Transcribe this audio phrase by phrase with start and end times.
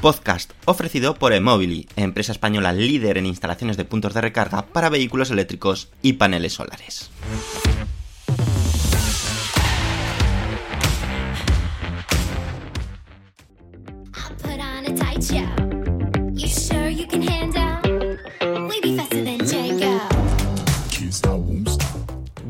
[0.00, 5.30] Podcast ofrecido por Emobili, empresa española líder en instalaciones de puntos de recarga para vehículos
[5.30, 7.10] eléctricos y paneles solares.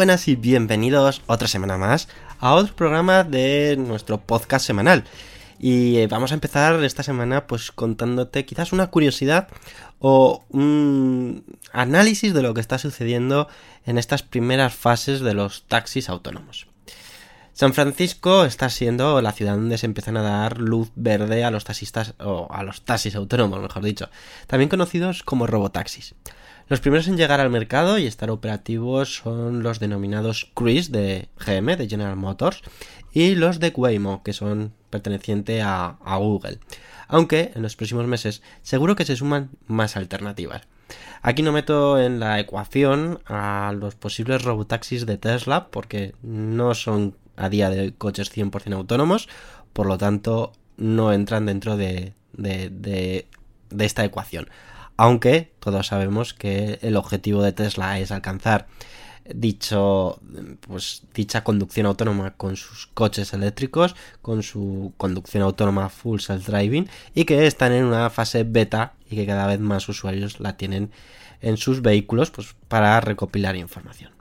[0.00, 5.04] Buenas y bienvenidos otra semana más a otro programa de nuestro podcast semanal.
[5.58, 9.48] Y eh, vamos a empezar esta semana pues contándote quizás una curiosidad
[9.98, 13.46] o un análisis de lo que está sucediendo
[13.84, 16.66] en estas primeras fases de los taxis autónomos.
[17.52, 21.64] San Francisco está siendo la ciudad donde se empiezan a dar luz verde a los
[21.64, 24.08] taxistas o a los taxis autónomos, mejor dicho,
[24.46, 26.14] también conocidos como robotaxis.
[26.70, 31.76] Los primeros en llegar al mercado y estar operativos son los denominados Cruise de GM,
[31.76, 32.62] de General Motors,
[33.12, 36.60] y los de Waymo, que son pertenecientes a, Google.
[37.08, 40.62] Aunque en los próximos meses seguro que se suman más alternativas.
[41.22, 47.16] Aquí no meto en la ecuación a los posibles robotaxis de Tesla porque no son
[47.36, 49.28] a día de hoy coches 100% autónomos,
[49.72, 53.26] por lo tanto no entran dentro de, de- de-
[53.70, 54.48] de esta ecuación.
[55.02, 58.66] Aunque todos sabemos que el objetivo de Tesla es alcanzar
[59.34, 60.20] dicho
[60.60, 66.86] pues dicha conducción autónoma con sus coches eléctricos con su conducción autónoma full self driving
[67.14, 70.90] y que están en una fase beta y que cada vez más usuarios la tienen
[71.40, 74.19] en sus vehículos pues para recopilar información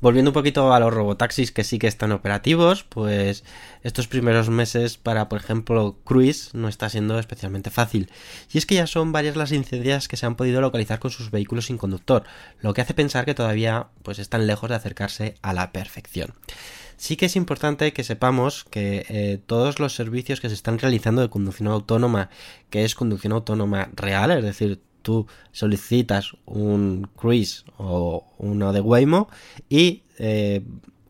[0.00, 3.44] Volviendo un poquito a los robotaxis que sí que están operativos, pues
[3.82, 8.10] estos primeros meses para, por ejemplo, Cruise no está siendo especialmente fácil.
[8.50, 11.30] Y es que ya son varias las incidencias que se han podido localizar con sus
[11.30, 12.24] vehículos sin conductor,
[12.60, 16.32] lo que hace pensar que todavía pues están lejos de acercarse a la perfección.
[16.96, 21.22] Sí que es importante que sepamos que eh, todos los servicios que se están realizando
[21.22, 22.28] de conducción autónoma,
[22.68, 29.28] que es conducción autónoma real, es decir, tú solicitas un Cruise o uno de Waymo
[29.68, 30.62] y eh,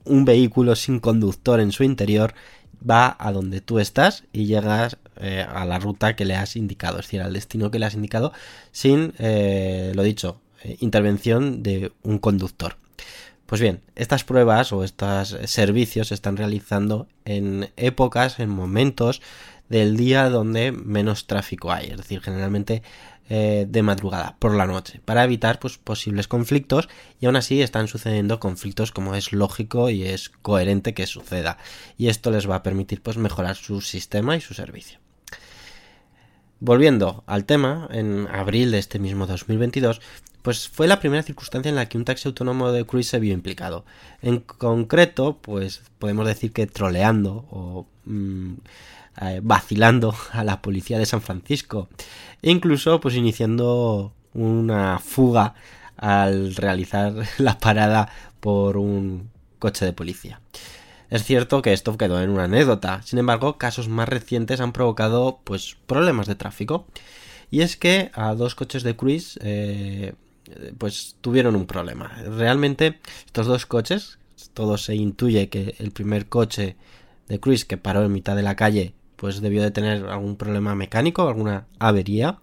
[0.04, 2.34] un vehículo sin conductor en su interior
[2.88, 6.98] va a donde tú estás y llegas eh, a la ruta que le has indicado,
[6.98, 8.32] es decir, al destino que le has indicado
[8.72, 10.40] sin, eh, lo dicho,
[10.80, 12.76] intervención de un conductor.
[13.46, 19.20] Pues bien, estas pruebas o estos servicios se están realizando en épocas, en momentos
[19.68, 22.82] del día donde menos tráfico hay, es decir, generalmente
[23.32, 26.88] eh, de madrugada, por la noche, para evitar pues, posibles conflictos
[27.20, 31.56] y aún así están sucediendo conflictos como es lógico y es coherente que suceda
[31.96, 34.98] y esto les va a permitir pues mejorar su sistema y su servicio.
[36.58, 40.00] Volviendo al tema, en abril de este mismo 2022,
[40.42, 43.32] pues fue la primera circunstancia en la que un taxi autónomo de Cruise se vio
[43.32, 43.84] implicado.
[44.22, 48.54] En concreto, pues podemos decir que troleando o mm,
[49.20, 51.88] eh, vacilando a la policía de San Francisco
[52.42, 55.54] e incluso pues iniciando una fuga
[55.96, 58.08] al realizar la parada
[58.40, 60.40] por un coche de policía.
[61.10, 65.40] Es cierto que esto quedó en una anécdota, sin embargo, casos más recientes han provocado
[65.44, 66.86] pues problemas de tráfico.
[67.50, 70.14] Y es que a dos coches de Cruise eh,
[70.78, 72.08] pues tuvieron un problema.
[72.24, 74.18] Realmente estos dos coches,
[74.54, 76.76] todo se intuye que el primer coche
[77.28, 80.74] de Cruise que paró en mitad de la calle pues debió de tener algún problema
[80.74, 82.38] mecánico, alguna avería,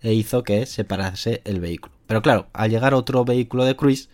[0.00, 1.94] e hizo que se parase el vehículo.
[2.06, 4.08] Pero claro, al llegar otro vehículo de cruise,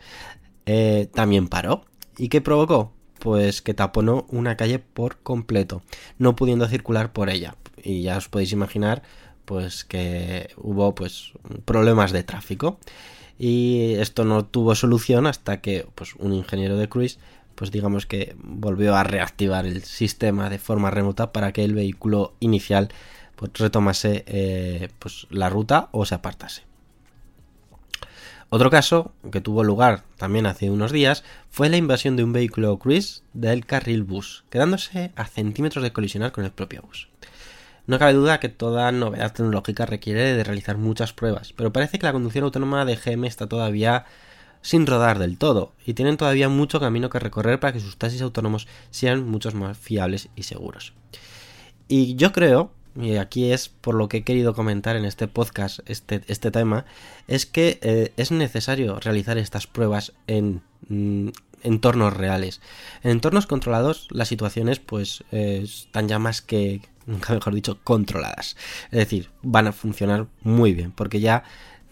[0.66, 1.84] eh, también paró.
[2.16, 2.92] ¿Y qué provocó?
[3.20, 5.82] Pues que taponó una calle por completo,
[6.18, 7.54] no pudiendo circular por ella.
[7.84, 9.04] Y ya os podéis imaginar,
[9.44, 11.34] pues que hubo pues
[11.64, 12.80] problemas de tráfico.
[13.38, 17.20] Y esto no tuvo solución hasta que pues un ingeniero de cruise
[17.58, 22.34] pues digamos que volvió a reactivar el sistema de forma remota para que el vehículo
[22.38, 22.88] inicial
[23.34, 26.62] pues retomase eh, pues la ruta o se apartase.
[28.48, 32.78] Otro caso que tuvo lugar también hace unos días fue la invasión de un vehículo
[32.78, 37.08] cruise del carril bus, quedándose a centímetros de colisionar con el propio bus.
[37.88, 42.06] No cabe duda que toda novedad tecnológica requiere de realizar muchas pruebas, pero parece que
[42.06, 44.06] la conducción autónoma de GM está todavía
[44.68, 48.20] sin rodar del todo y tienen todavía mucho camino que recorrer para que sus taxis
[48.20, 50.92] autónomos sean mucho más fiables y seguros.
[51.88, 55.78] Y yo creo, y aquí es por lo que he querido comentar en este podcast
[55.86, 56.84] este, este tema,
[57.28, 60.60] es que eh, es necesario realizar estas pruebas en
[60.90, 61.30] mm,
[61.62, 62.60] entornos reales.
[63.02, 68.54] En entornos controlados las situaciones pues eh, están ya más que, mejor dicho, controladas.
[68.90, 71.44] Es decir, van a funcionar muy bien porque ya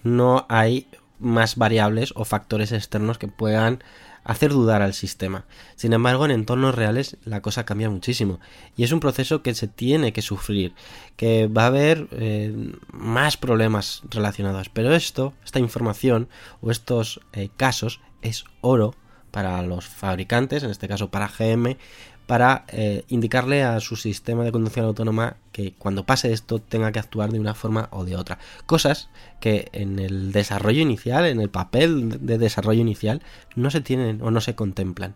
[0.02, 0.88] no hay
[1.18, 3.82] más variables o factores externos que puedan
[4.26, 5.44] hacer dudar al sistema.
[5.76, 8.40] Sin embargo, en entornos reales la cosa cambia muchísimo
[8.76, 10.74] y es un proceso que se tiene que sufrir,
[11.16, 14.68] que va a haber eh, más problemas relacionados.
[14.68, 16.28] Pero esto, esta información
[16.60, 18.94] o estos eh, casos es oro
[19.30, 21.76] para los fabricantes, en este caso para GM,
[22.26, 26.98] para eh, indicarle a su sistema de conducción autónoma que cuando pase esto tenga que
[26.98, 28.38] actuar de una forma o de otra.
[28.66, 29.08] Cosas
[29.40, 33.22] que en el desarrollo inicial, en el papel de desarrollo inicial,
[33.54, 35.14] no se tienen o no se contemplan.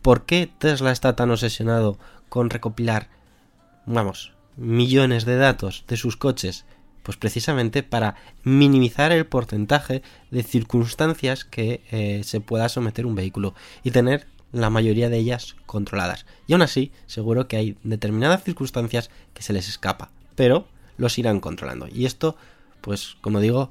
[0.00, 1.98] ¿Por qué Tesla está tan obsesionado
[2.28, 3.08] con recopilar,
[3.84, 6.64] vamos, millones de datos de sus coches?
[7.02, 13.54] Pues precisamente para minimizar el porcentaje de circunstancias que eh, se pueda someter un vehículo
[13.82, 16.26] y tener la mayoría de ellas controladas.
[16.46, 20.66] Y aún así, seguro que hay determinadas circunstancias que se les escapa, pero
[20.96, 21.88] los irán controlando.
[21.88, 22.36] Y esto,
[22.80, 23.70] pues como digo,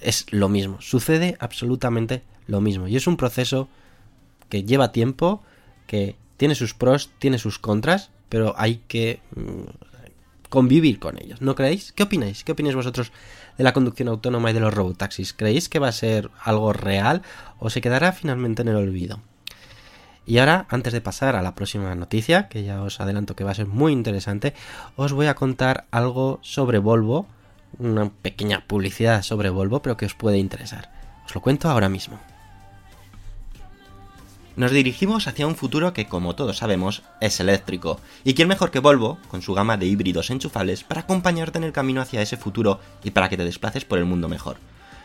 [0.00, 0.80] es lo mismo.
[0.80, 2.88] Sucede absolutamente lo mismo.
[2.88, 3.68] Y es un proceso
[4.48, 5.42] que lleva tiempo,
[5.86, 11.40] que tiene sus pros, tiene sus contras, pero hay que mm, convivir con ellos.
[11.40, 11.92] ¿No creéis?
[11.92, 12.44] ¿Qué opináis?
[12.44, 13.12] ¿Qué opináis vosotros
[13.56, 15.32] de la conducción autónoma y de los robotaxis?
[15.32, 17.22] ¿Creéis que va a ser algo real
[17.58, 19.20] o se quedará finalmente en el olvido?
[20.24, 23.50] Y ahora, antes de pasar a la próxima noticia, que ya os adelanto que va
[23.50, 24.54] a ser muy interesante,
[24.96, 27.26] os voy a contar algo sobre Volvo,
[27.78, 30.92] una pequeña publicidad sobre Volvo, pero que os puede interesar.
[31.26, 32.20] Os lo cuento ahora mismo.
[34.54, 37.98] Nos dirigimos hacia un futuro que, como todos sabemos, es eléctrico.
[38.22, 41.72] ¿Y quién mejor que Volvo, con su gama de híbridos enchufables, para acompañarte en el
[41.72, 44.58] camino hacia ese futuro y para que te desplaces por el mundo mejor?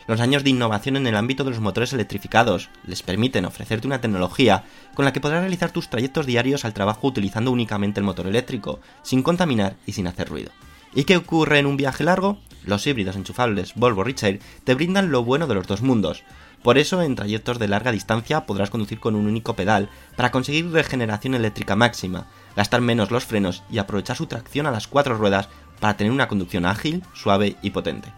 [0.08, 4.00] Los años de innovación en el ámbito de los motores electrificados les permiten ofrecerte una
[4.00, 4.64] tecnología
[4.94, 8.80] con la que podrás realizar tus trayectos diarios al trabajo utilizando únicamente el motor eléctrico,
[9.02, 10.50] sin contaminar y sin hacer ruido.
[10.94, 12.38] ¿Y qué ocurre en un viaje largo?
[12.64, 16.22] Los híbridos enchufables Volvo Recharge te brindan lo bueno de los dos mundos.
[16.62, 20.70] Por eso, en trayectos de larga distancia podrás conducir con un único pedal para conseguir
[20.70, 25.50] regeneración eléctrica máxima, gastar menos los frenos y aprovechar su tracción a las cuatro ruedas
[25.80, 28.10] para tener una conducción ágil, suave y potente.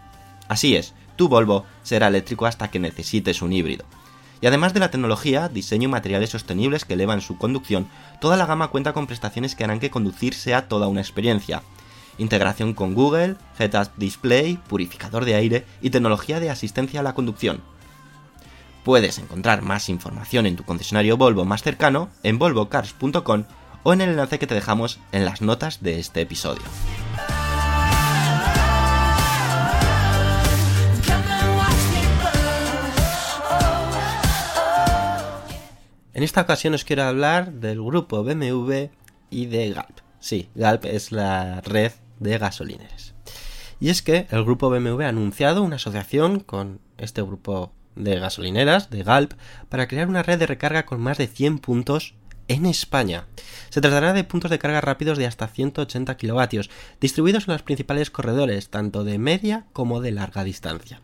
[0.47, 3.85] Así es, tu Volvo será eléctrico hasta que necesites un híbrido.
[4.41, 7.87] Y además de la tecnología, diseño y materiales sostenibles que elevan su conducción,
[8.19, 11.61] toda la gama cuenta con prestaciones que harán que conducir sea toda una experiencia.
[12.17, 17.61] Integración con Google, Head-Up Display, purificador de aire y tecnología de asistencia a la conducción.
[18.83, 23.43] Puedes encontrar más información en tu concesionario Volvo más cercano en volvocars.com
[23.83, 26.63] o en el enlace que te dejamos en las notas de este episodio.
[36.21, 38.91] En esta ocasión os quiero hablar del grupo BMW
[39.31, 40.01] y de Galp.
[40.19, 43.15] Sí, Galp es la red de gasolineras.
[43.79, 48.91] Y es que el grupo BMW ha anunciado una asociación con este grupo de gasolineras,
[48.91, 49.33] de Galp,
[49.67, 52.13] para crear una red de recarga con más de 100 puntos
[52.47, 53.25] en España.
[53.71, 58.11] Se tratará de puntos de carga rápidos de hasta 180 kilovatios, distribuidos en los principales
[58.11, 61.01] corredores, tanto de media como de larga distancia.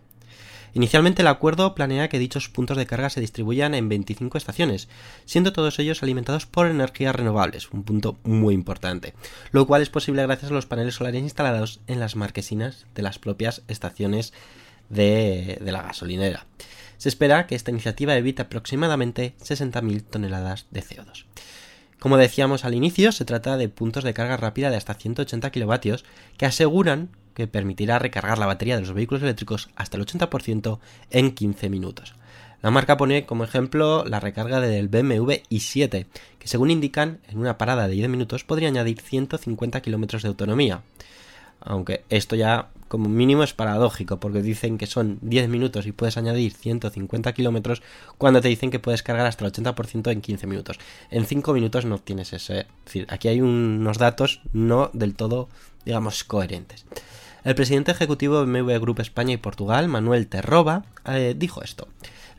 [0.73, 4.87] Inicialmente el acuerdo planea que dichos puntos de carga se distribuyan en 25 estaciones,
[5.25, 9.13] siendo todos ellos alimentados por energías renovables, un punto muy importante,
[9.51, 13.19] lo cual es posible gracias a los paneles solares instalados en las marquesinas de las
[13.19, 14.33] propias estaciones
[14.89, 16.45] de, de la gasolinera.
[16.97, 21.25] Se espera que esta iniciativa evite aproximadamente 60.000 toneladas de CO2.
[21.99, 26.05] Como decíamos al inicio, se trata de puntos de carga rápida de hasta 180 kilovatios
[26.37, 30.79] que aseguran que permitirá recargar la batería de los vehículos eléctricos hasta el 80%
[31.11, 32.15] en 15 minutos.
[32.63, 36.07] La marca pone como ejemplo la recarga del BMW i7,
[36.39, 40.81] que según indican, en una parada de 10 minutos podría añadir 150 kilómetros de autonomía.
[41.59, 46.17] Aunque esto ya como mínimo es paradójico, porque dicen que son 10 minutos y puedes
[46.17, 47.83] añadir 150 kilómetros,
[48.17, 50.79] cuando te dicen que puedes cargar hasta el 80% en 15 minutos.
[51.11, 52.61] En 5 minutos no tienes ese.
[52.61, 55.49] Es decir, aquí hay unos datos no del todo,
[55.85, 56.87] digamos, coherentes.
[57.43, 61.87] El presidente ejecutivo de BMW Group España y Portugal, Manuel Terroba, eh, dijo esto.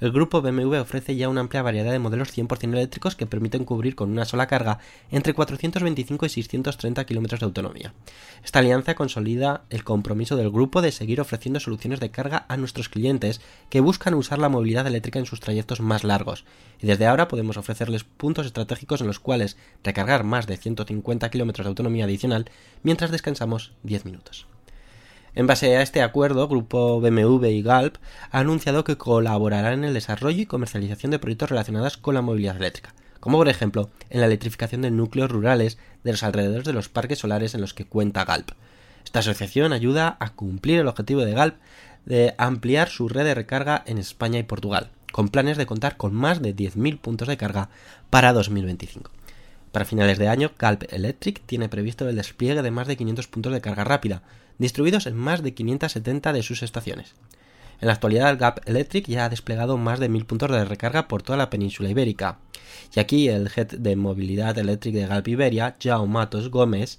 [0.01, 3.97] El grupo BMW ofrece ya una amplia variedad de modelos 100% eléctricos que permiten cubrir
[3.97, 4.79] con una sola carga
[5.11, 7.95] entre 425 y 630 kilómetros de autonomía.
[8.45, 12.89] Esta alianza consolida el compromiso del grupo de seguir ofreciendo soluciones de carga a nuestros
[12.89, 13.41] clientes
[13.71, 16.45] que buscan usar la movilidad eléctrica en sus trayectos más largos.
[16.81, 21.65] Y desde ahora podemos ofrecerles puntos estratégicos en los cuales recargar más de 150 kilómetros
[21.65, 22.51] de autonomía adicional
[22.83, 24.47] mientras descansamos 10 minutos.
[25.35, 27.97] En base a este acuerdo, Grupo BMW y Galp
[28.31, 32.57] ha anunciado que colaborarán en el desarrollo y comercialización de proyectos relacionados con la movilidad
[32.57, 36.89] eléctrica, como por ejemplo en la electrificación de núcleos rurales de los alrededores de los
[36.89, 38.51] parques solares en los que cuenta Galp.
[39.05, 41.57] Esta asociación ayuda a cumplir el objetivo de Galp
[42.05, 46.15] de ampliar su red de recarga en España y Portugal, con planes de contar con
[46.15, 47.69] más de 10.000 puntos de carga
[48.11, 49.11] para 2025.
[49.73, 53.53] Para finales de año, Galp Electric tiene previsto el despliegue de más de 500 puntos
[53.53, 54.23] de carga rápida,
[54.59, 57.15] distribuidos en más de 570 de sus estaciones.
[57.81, 61.07] En la actualidad, el Gap Electric ya ha desplegado más de 1000 puntos de recarga
[61.07, 62.39] por toda la península ibérica.
[62.95, 66.99] Y aquí el head de movilidad eléctrica de Galp Iberia, João Matos Gómez,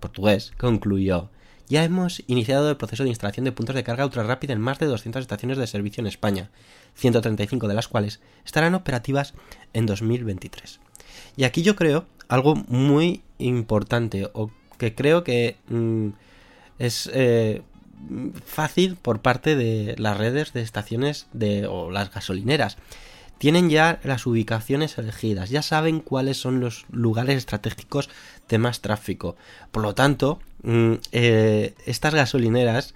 [0.00, 1.30] portugués, concluyó.
[1.68, 4.78] Ya hemos iniciado el proceso de instalación de puntos de carga ultra rápida en más
[4.78, 6.50] de 200 estaciones de servicio en España,
[6.94, 9.34] 135 de las cuales estarán operativas
[9.72, 10.80] en 2023.
[11.36, 16.10] Y aquí yo creo algo muy importante, o que creo que mmm,
[16.78, 17.62] es eh,
[18.44, 22.76] fácil por parte de las redes de estaciones de, o las gasolineras.
[23.38, 28.10] Tienen ya las ubicaciones elegidas, ya saben cuáles son los lugares estratégicos
[28.48, 29.36] de más tráfico.
[29.70, 32.94] Por lo tanto, mmm, eh, estas gasolineras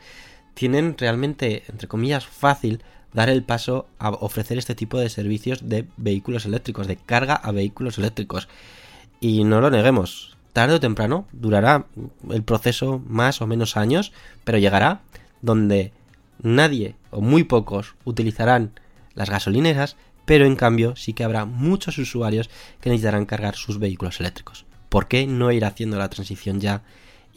[0.55, 5.87] tienen realmente, entre comillas, fácil dar el paso a ofrecer este tipo de servicios de
[5.97, 8.49] vehículos eléctricos, de carga a vehículos eléctricos.
[9.21, 11.87] Y no lo neguemos, tarde o temprano durará
[12.31, 14.13] el proceso más o menos años,
[14.45, 15.01] pero llegará
[15.41, 15.93] donde
[16.43, 18.73] nadie o muy pocos utilizarán
[19.15, 24.21] las gasolineras, pero en cambio sí que habrá muchos usuarios que necesitarán cargar sus vehículos
[24.21, 24.65] eléctricos.
[24.89, 26.83] ¿Por qué no ir haciendo la transición ya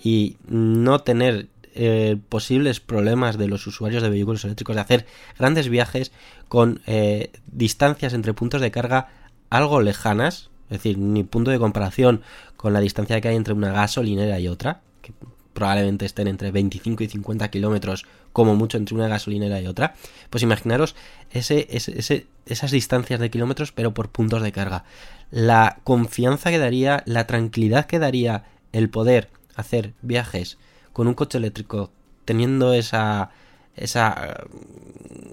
[0.03, 5.05] y no tener eh, posibles problemas de los usuarios de vehículos eléctricos de hacer
[5.37, 6.11] grandes viajes
[6.47, 9.09] con eh, distancias entre puntos de carga
[9.49, 12.21] algo lejanas, es decir, ni punto de comparación
[12.57, 15.13] con la distancia que hay entre una gasolinera y otra, que
[15.53, 19.95] probablemente estén entre 25 y 50 kilómetros, como mucho entre una gasolinera y otra,
[20.29, 20.95] pues imaginaros
[21.31, 24.83] ese, ese, esas distancias de kilómetros, pero por puntos de carga.
[25.31, 28.43] La confianza que daría, la tranquilidad que daría
[28.73, 30.57] el poder hacer viajes
[30.91, 31.91] con un coche eléctrico,
[32.25, 33.29] teniendo esa,
[33.75, 34.45] esa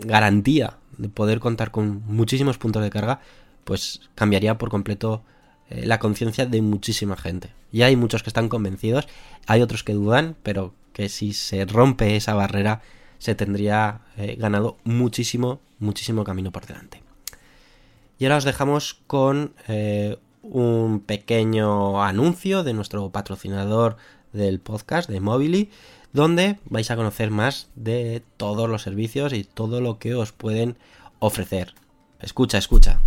[0.05, 3.21] garantía de poder contar con muchísimos puntos de carga,
[3.65, 5.23] pues cambiaría por completo
[5.71, 7.51] eh, la conciencia de muchísima gente.
[7.71, 9.09] Y hay muchos que están convencidos,
[9.47, 12.83] hay otros que dudan, pero que si se rompe esa barrera
[13.19, 17.03] se tendría eh, ganado muchísimo, muchísimo camino por delante.
[18.19, 23.97] Y ahora os dejamos con eh, un pequeño anuncio de nuestro patrocinador
[24.33, 25.71] del podcast, de Mobily,
[26.13, 30.77] donde vais a conocer más de todos los servicios y todo lo que os pueden
[31.21, 31.75] ofrecer.
[32.21, 33.01] Escucha, escucha.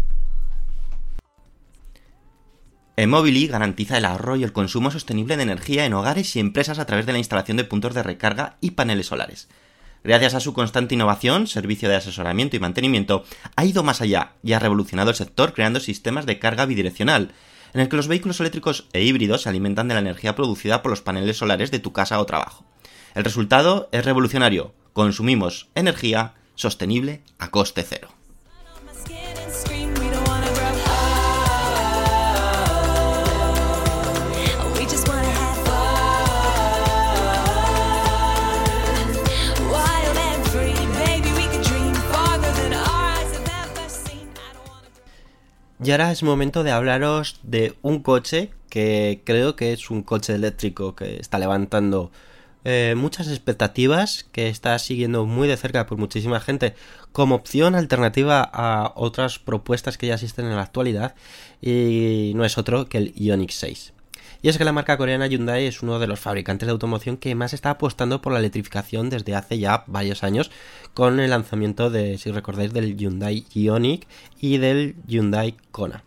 [2.98, 6.86] Emobili garantiza el ahorro y el consumo sostenible de energía en hogares y empresas a
[6.86, 9.50] través de la instalación de puntos de recarga y paneles solares.
[10.06, 13.26] Gracias a su constante innovación, servicio de asesoramiento y mantenimiento,
[13.58, 17.34] ha ido más allá y ha revolucionado el sector creando sistemas de carga bidireccional,
[17.74, 20.92] en el que los vehículos eléctricos e híbridos se alimentan de la energía producida por
[20.92, 22.64] los paneles solares de tu casa o trabajo.
[23.14, 24.74] El resultado es revolucionario.
[24.94, 28.15] Consumimos energía sostenible a coste cero.
[45.86, 50.34] Y ahora es momento de hablaros de un coche que creo que es un coche
[50.34, 52.12] eléctrico que está levantando
[52.64, 56.74] eh, muchas expectativas que está siguiendo muy de cerca por muchísima gente
[57.12, 61.14] como opción alternativa a otras propuestas que ya existen en la actualidad
[61.62, 63.94] y no es otro que el Ioniq 6.
[64.42, 67.36] Y es que la marca coreana Hyundai es uno de los fabricantes de automoción que
[67.36, 70.52] más está apostando por la electrificación desde hace ya varios años
[70.94, 74.08] con el lanzamiento de, si recordáis, del Hyundai Ioniq
[74.40, 76.04] y del Hyundai Kona.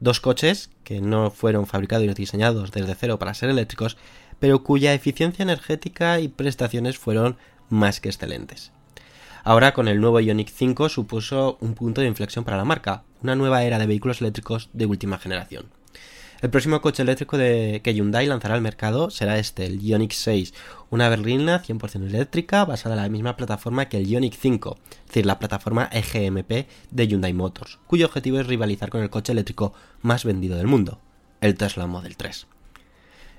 [0.00, 3.96] Dos coches que no fueron fabricados y diseñados desde cero para ser eléctricos,
[4.38, 7.38] pero cuya eficiencia energética y prestaciones fueron
[7.70, 8.72] más que excelentes.
[9.42, 13.34] Ahora con el nuevo Ioniq 5 supuso un punto de inflexión para la marca, una
[13.36, 15.66] nueva era de vehículos eléctricos de última generación.
[16.40, 20.52] El próximo coche eléctrico que Hyundai lanzará al mercado será este, el Ioniq 6,
[20.90, 25.26] una berlina 100% eléctrica basada en la misma plataforma que el Ioniq 5, es decir,
[25.26, 29.72] la plataforma EGMP de Hyundai Motors, cuyo objetivo es rivalizar con el coche eléctrico
[30.02, 30.98] más vendido del mundo,
[31.40, 32.46] el Tesla Model 3.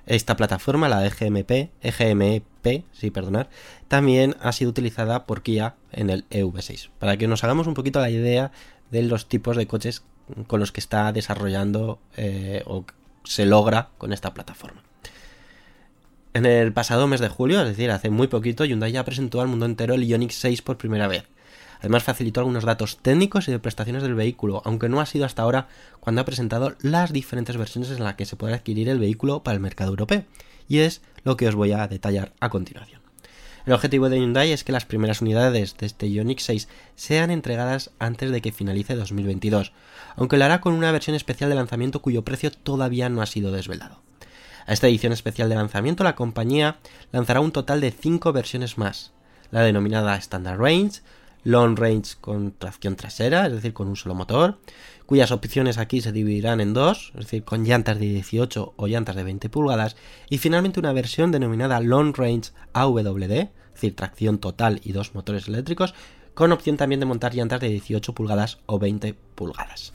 [0.08, 3.50] Esta plataforma, la EGMP, EGMP, sí, perdonar,
[3.88, 8.00] también ha sido utilizada por Kia en el EV6, para que nos hagamos un poquito
[8.00, 8.52] la idea
[8.92, 10.04] de los tipos de coches
[10.48, 12.86] con los que está desarrollando eh, o
[13.24, 14.82] se logra con esta plataforma.
[16.34, 19.48] En el pasado mes de julio, es decir, hace muy poquito, Hyundai ya presentó al
[19.48, 21.24] mundo entero el Ioniq 6 por primera vez.
[21.80, 25.44] Además facilitó algunos datos técnicos y de prestaciones del vehículo, aunque no ha sido hasta
[25.44, 25.68] ahora
[26.00, 29.56] cuando ha presentado las diferentes versiones en las que se podrá adquirir el vehículo para
[29.56, 30.26] el mercado europeo.
[30.68, 33.05] Y es lo que os voy a detallar a continuación.
[33.66, 37.90] El objetivo de Hyundai es que las primeras unidades de este Ioniq 6 sean entregadas
[37.98, 39.72] antes de que finalice 2022,
[40.16, 43.52] aunque lo hará con una versión especial de lanzamiento cuyo precio todavía no ha sido
[43.52, 44.02] desvelado.
[44.68, 46.78] A esta edición especial de lanzamiento la compañía
[47.12, 49.14] lanzará un total de 5 versiones más,
[49.50, 51.02] la denominada Standard Range,
[51.44, 54.60] Long Range con tracción trasera, es decir, con un solo motor,
[55.06, 59.16] cuyas opciones aquí se dividirán en dos, es decir, con llantas de 18 o llantas
[59.16, 59.96] de 20 pulgadas,
[60.30, 65.48] y finalmente una versión denominada Long Range AWD, es decir, tracción total y dos motores
[65.48, 65.94] eléctricos,
[66.34, 69.94] con opción también de montar llantas de 18 pulgadas o 20 pulgadas.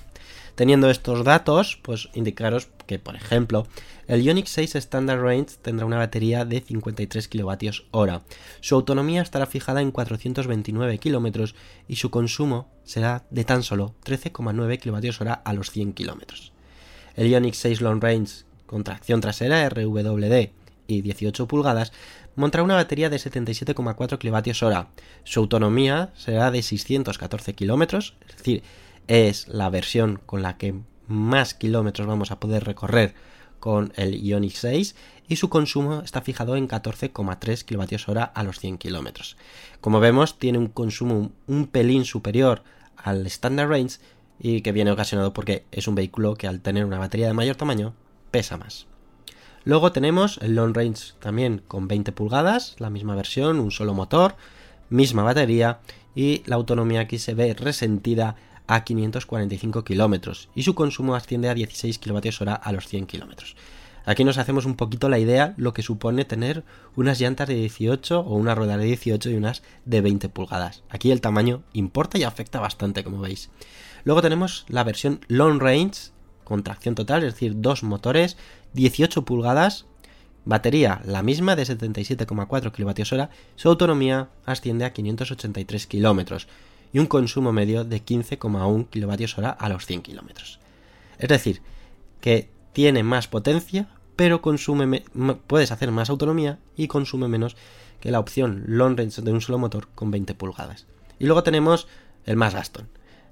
[0.60, 3.66] Teniendo estos datos, pues indicaros que, por ejemplo,
[4.08, 8.18] el Ioniq 6 Standard Range tendrá una batería de 53 kWh.
[8.60, 11.54] Su autonomía estará fijada en 429 km
[11.88, 16.52] y su consumo será de tan solo 13,9 kWh a los 100 km.
[17.16, 20.50] El Ioniq 6 Long Range con tracción trasera RWD
[20.88, 21.90] y 18 pulgadas
[22.36, 24.88] montará una batería de 77,4 kWh.
[25.24, 28.62] Su autonomía será de 614 km, es decir,
[29.08, 30.74] es la versión con la que
[31.06, 33.14] más kilómetros vamos a poder recorrer
[33.58, 34.96] con el Ioniq 6
[35.28, 39.36] y su consumo está fijado en 14,3 kWh a los 100 kilómetros.
[39.80, 42.62] Como vemos, tiene un consumo un pelín superior
[42.96, 43.98] al Standard Range
[44.40, 47.56] y que viene ocasionado porque es un vehículo que al tener una batería de mayor
[47.56, 47.94] tamaño
[48.30, 48.86] pesa más.
[49.64, 54.36] Luego tenemos el Long Range también con 20 pulgadas, la misma versión, un solo motor,
[54.88, 55.80] misma batería
[56.14, 58.36] y la autonomía aquí se ve resentida
[58.70, 63.56] a 545 kilómetros y su consumo asciende a 16 kWh a los 100 kilómetros.
[64.06, 66.62] Aquí nos hacemos un poquito la idea lo que supone tener
[66.94, 70.84] unas llantas de 18 o una rueda de 18 y unas de 20 pulgadas.
[70.88, 73.50] Aquí el tamaño importa y afecta bastante, como veis.
[74.04, 76.12] Luego tenemos la versión Long Range
[76.44, 78.36] con tracción total, es decir, dos motores,
[78.74, 79.86] 18 pulgadas,
[80.44, 86.46] batería la misma de 77,4 kWh, su autonomía asciende a 583 kilómetros
[86.92, 90.58] y un consumo medio de 15,1 kWh a los 100 km.
[91.18, 91.62] Es decir,
[92.20, 94.40] que tiene más potencia, pero
[95.46, 97.56] puedes hacer más autonomía y consume menos
[98.00, 100.86] que la opción long range de un solo motor con 20 pulgadas.
[101.18, 101.86] Y luego tenemos
[102.24, 102.88] el más Gaston,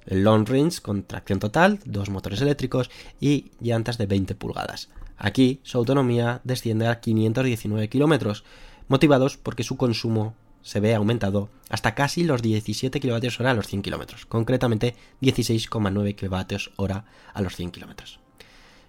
[0.06, 2.90] el long range con tracción total, dos motores eléctricos
[3.20, 4.88] y llantas de 20 pulgadas.
[5.16, 8.44] Aquí su autonomía desciende a 519 kilómetros,
[8.86, 13.82] motivados porque su consumo se ve aumentado hasta casi los 17 kWh a los 100
[13.82, 16.92] km, concretamente 16,9 kWh
[17.34, 18.18] a los 100 km.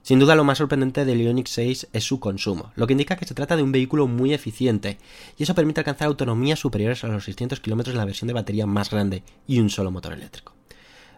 [0.01, 3.27] Sin duda lo más sorprendente del Ioniq 6 es su consumo, lo que indica que
[3.27, 4.97] se trata de un vehículo muy eficiente,
[5.37, 8.65] y eso permite alcanzar autonomías superiores a los 600 km en la versión de batería
[8.65, 10.53] más grande y un solo motor eléctrico.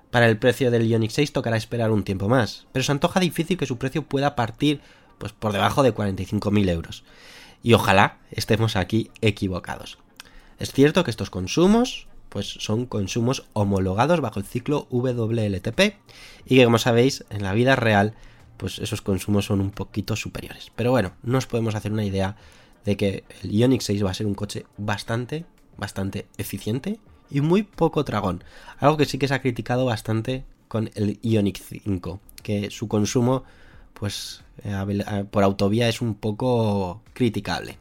[0.09, 3.57] Para el precio del Ioniq 6 tocará esperar un tiempo más, pero se antoja difícil
[3.57, 4.81] que su precio pueda partir
[5.19, 7.03] pues, por debajo de 45.000 euros.
[7.63, 10.00] Y ojalá estemos aquí equivocados.
[10.61, 15.95] Es cierto que estos consumos pues son consumos homologados bajo el ciclo WLTP
[16.45, 18.13] y que como sabéis en la vida real
[18.57, 20.71] pues esos consumos son un poquito superiores.
[20.75, 22.35] Pero bueno, nos podemos hacer una idea
[22.85, 25.45] de que el Ioniq 6 va a ser un coche bastante,
[25.77, 26.99] bastante eficiente
[27.31, 28.43] y muy poco dragón.
[28.77, 33.45] Algo que sí que se ha criticado bastante con el Ioniq 5, que su consumo
[33.95, 37.80] pues eh, por autovía es un poco criticable.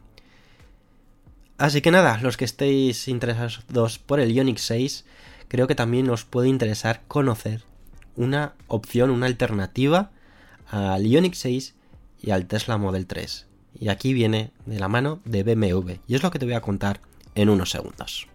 [1.61, 5.05] Así que nada, los que estéis interesados por el Ioniq 6,
[5.47, 7.61] creo que también os puede interesar conocer
[8.15, 10.09] una opción, una alternativa
[10.65, 11.75] al Ioniq 6
[12.19, 13.45] y al Tesla Model 3.
[13.79, 15.97] Y aquí viene de la mano de BMW.
[16.07, 16.99] Y es lo que te voy a contar
[17.35, 18.27] en unos segundos.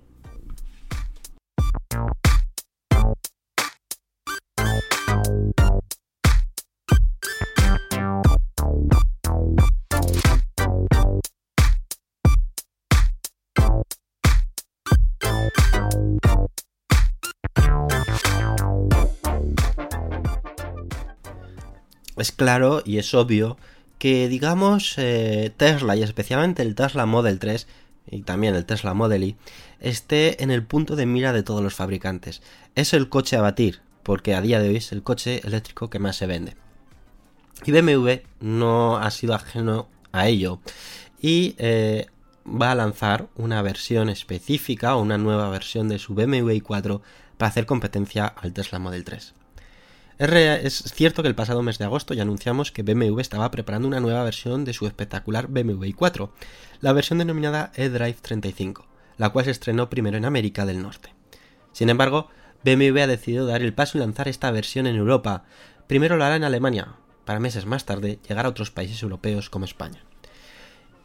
[22.17, 23.57] Es claro y es obvio
[23.99, 27.67] que digamos eh, Tesla y especialmente el Tesla Model 3
[28.11, 29.37] y también el Tesla Model Y
[29.81, 32.43] esté en el punto de mira de todos los fabricantes.
[32.75, 35.99] Es el coche a batir, porque a día de hoy es el coche eléctrico que
[35.99, 36.57] más se vende.
[37.65, 40.61] Y BMW no ha sido ajeno a ello
[41.21, 42.07] y eh,
[42.47, 47.01] va a lanzar una versión específica o una nueva versión de su BMW i4
[47.39, 49.35] para hacer competencia al Tesla Model 3.
[50.19, 54.01] Es, cierto que el pasado mes de agosto ya anunciamos que BMW estaba preparando una
[54.01, 56.31] nueva versión de su espectacular BMW i4,
[56.81, 58.87] la versión denominada eDrive 35,
[59.19, 61.11] la cual se estrenó primero en América del Norte.
[61.73, 62.31] Sin embargo,
[62.65, 65.45] BMW ha decidido dar el paso y lanzar esta versión en Europa.
[65.87, 66.95] Primero lo hará en Alemania,
[67.27, 70.06] para meses más tarde llegar a otros países europeos como España.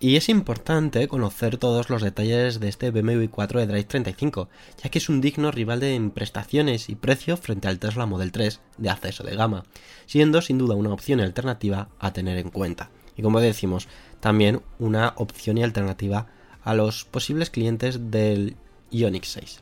[0.03, 4.49] Y es importante conocer todos los detalles de este BMW i4 de Drive 35,
[4.81, 8.31] ya que es un digno rival de en prestaciones y precio frente al Tesla Model
[8.31, 9.63] 3 de acceso de gama,
[10.07, 12.89] siendo sin duda una opción alternativa a tener en cuenta.
[13.15, 13.87] Y como decimos,
[14.19, 16.25] también una opción y alternativa
[16.63, 18.55] a los posibles clientes del
[18.89, 19.61] Ioniq 6.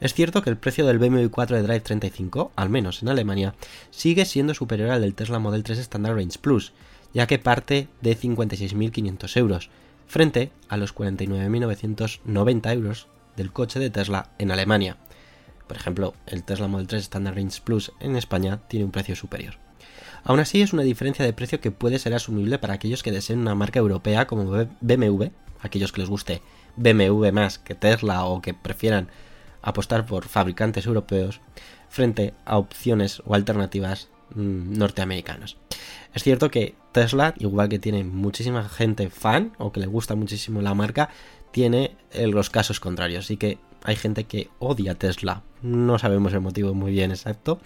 [0.00, 3.54] Es cierto que el precio del BMW i4 de Drive 35, al menos en Alemania,
[3.92, 6.72] sigue siendo superior al del Tesla Model 3 Standard Range Plus,
[7.14, 9.70] ya que parte de 56.500 euros,
[10.06, 14.96] frente a los 49.990 euros del coche de Tesla en Alemania.
[15.66, 19.54] Por ejemplo, el Tesla Model 3 Standard Range Plus en España tiene un precio superior.
[20.24, 23.40] Aún así es una diferencia de precio que puede ser asumible para aquellos que deseen
[23.40, 24.44] una marca europea como
[24.80, 25.24] BMW,
[25.60, 26.42] aquellos que les guste
[26.76, 29.08] BMW más que Tesla o que prefieran
[29.62, 31.40] apostar por fabricantes europeos
[31.88, 35.56] frente a opciones o alternativas mm, norteamericanas.
[36.14, 40.60] Es cierto que Tesla, igual que tiene muchísima gente fan o que le gusta muchísimo
[40.60, 41.08] la marca,
[41.52, 43.24] tiene eh, los casos contrarios.
[43.24, 45.42] Así que hay gente que odia Tesla.
[45.62, 47.60] No sabemos el motivo muy bien exacto.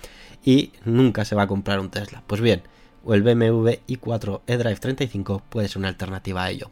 [0.44, 2.22] Y nunca se va a comprar un Tesla.
[2.26, 2.62] Pues bien,
[3.04, 6.70] o el BMW i4 eDrive 35 puede ser una alternativa a ello.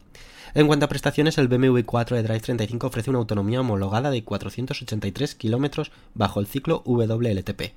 [0.53, 5.35] En cuanto a prestaciones, el BMW i4 eDrive 35 ofrece una autonomía homologada de 483
[5.35, 7.73] km bajo el ciclo WLTP.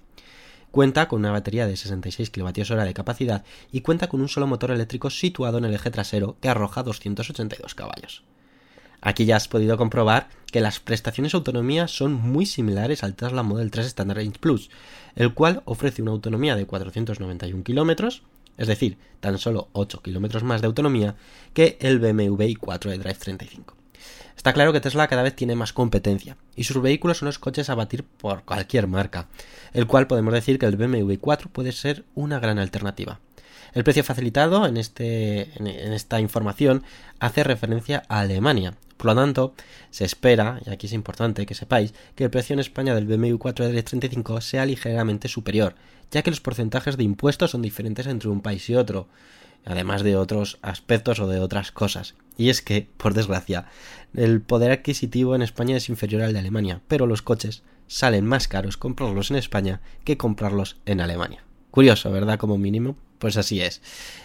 [0.71, 4.71] Cuenta con una batería de 66 kWh de capacidad y cuenta con un solo motor
[4.71, 8.23] eléctrico situado en el eje trasero que arroja 282 caballos.
[9.01, 13.71] Aquí ya has podido comprobar que las prestaciones autonomía son muy similares al Tesla Model
[13.71, 14.71] 3 Standard Range Plus,
[15.15, 18.23] el cual ofrece una autonomía de 491 kilómetros,
[18.57, 21.15] es decir, tan solo 8 kilómetros más de autonomía
[21.55, 23.78] que el BMW i4 de Drive 35.
[24.39, 27.71] Está claro que Tesla cada vez tiene más competencia y sus vehículos son los coches
[27.71, 29.27] a batir por cualquier marca,
[29.73, 33.19] el cual podemos decir que el BMW i4 puede ser una gran alternativa.
[33.75, 36.85] El precio facilitado en, este, en, esta información
[37.19, 38.75] hace referencia a Alemania.
[38.97, 39.55] Por lo tanto,
[39.91, 43.39] se espera, y aquí es importante que sepáis, que el precio en España del BMW
[43.39, 45.75] 4 de 35 sea ligeramente superior,
[46.13, 49.09] ya que los porcentajes de impuestos son diferentes entre un país y otro,
[49.65, 52.15] además de otros aspectos o de otras cosas.
[52.37, 53.67] Y es que, por desgracia,
[54.15, 58.49] el poder adquisitivo en España es inferior al de Alemania, pero los coches salen más
[58.49, 61.45] caros comprarlos en España que comprarlos en Alemania.
[61.71, 62.39] Curioso, ¿verdad?
[62.39, 63.83] Como mínimo, pues así es.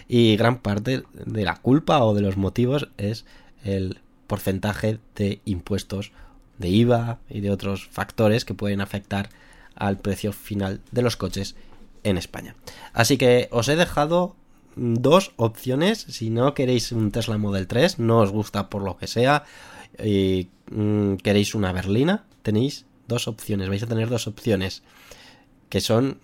[0.08, 3.24] Y gran parte de la culpa o de los motivos es
[3.64, 6.12] el porcentaje de impuestos
[6.58, 9.28] de IVA y de otros factores que pueden afectar
[9.74, 11.56] al precio final de los coches
[12.04, 12.54] en España.
[12.92, 14.36] Así que os he dejado
[14.76, 19.06] dos opciones si no queréis un Tesla Model 3, no os gusta por lo que
[19.06, 19.44] sea
[20.02, 24.82] y mm, queréis una berlina, tenéis dos opciones, vais a tener dos opciones
[25.68, 26.18] que son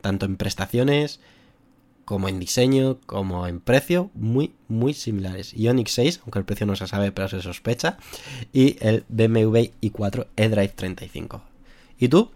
[0.00, 1.20] tanto en prestaciones
[2.10, 5.52] como en diseño, como en precio, muy, muy similares.
[5.52, 7.98] Ioniq 6, aunque el precio no se sabe, pero se sospecha,
[8.52, 11.40] y el BMW i4 eDrive 35.
[12.00, 12.32] ¿Y tú?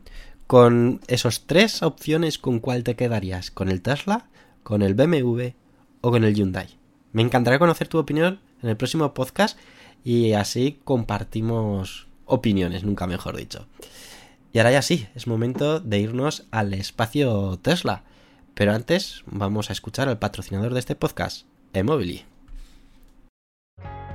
[0.46, 3.50] Con esos tres opciones, ¿con cuál te quedarías?
[3.50, 4.28] ¿Con el Tesla,
[4.64, 5.50] con el BMW
[6.00, 6.76] o con el Hyundai?
[7.12, 9.56] Me encantará conocer tu opinión en el próximo podcast
[10.02, 13.68] y así compartimos opiniones, nunca mejor dicho.
[14.52, 18.02] Y ahora ya sí, es momento de irnos al espacio Tesla.
[18.54, 22.33] Pero antes vamos a escuchar al patrocinador de este podcast, Emobili.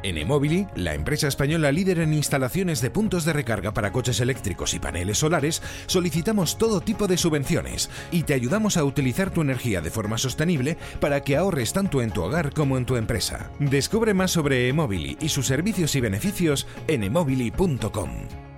[0.02, 4.74] En Emobili, la empresa española líder en instalaciones de puntos de recarga para coches eléctricos
[4.74, 9.82] y paneles solares, solicitamos todo tipo de subvenciones y te ayudamos a utilizar tu energía
[9.82, 13.52] de forma sostenible para que ahorres tanto en tu hogar como en tu empresa.
[13.60, 18.49] Descubre más sobre Emobili y sus servicios y beneficios en emobili.com.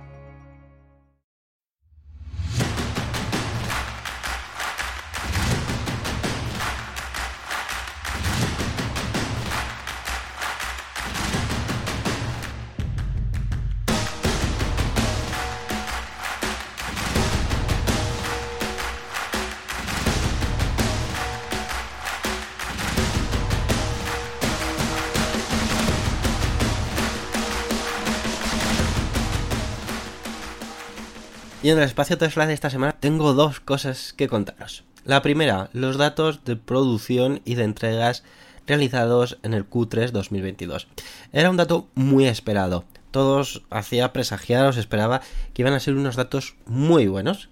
[31.62, 34.82] Y en el espacio Tesla de esta semana tengo dos cosas que contaros.
[35.04, 38.24] La primera, los datos de producción y de entregas
[38.66, 40.88] realizados en el Q3 2022.
[41.32, 42.84] Era un dato muy esperado.
[43.12, 45.20] Todos hacía presagiar, os esperaba
[45.54, 47.48] que iban a ser unos datos muy buenos.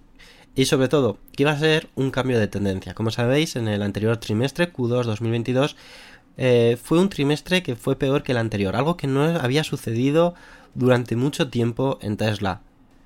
[0.56, 2.94] Y sobre todo, que iba a ser un cambio de tendencia.
[2.94, 5.76] Como sabéis, en el anterior trimestre, Q2 2022,
[6.36, 8.74] eh, fue un trimestre que fue peor que el anterior.
[8.74, 10.34] Algo que no había sucedido
[10.74, 12.62] durante mucho tiempo en Tesla.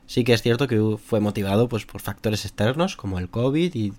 [0.06, 3.92] Sí que es cierto que fue motivado pues, por factores externos como el COVID y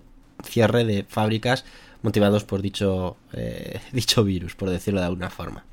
[0.44, 1.64] cierre de fábricas
[2.02, 5.64] motivados por dicho, eh, dicho virus, por decirlo de alguna forma.